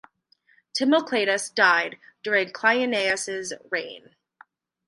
[0.73, 4.15] Timocleidas died during Cleinias's reign.